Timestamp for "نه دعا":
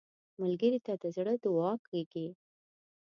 1.37-1.71